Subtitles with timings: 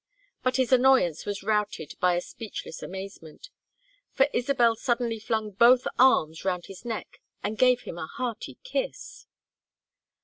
[0.41, 3.49] But his annoyance was routed by a speechless amazement,
[4.13, 9.27] for Isabel suddenly flung both arms round his neck and gave him a hearty kiss.